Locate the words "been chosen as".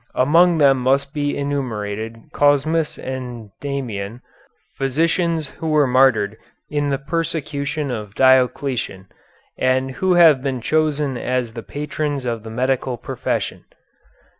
10.41-11.53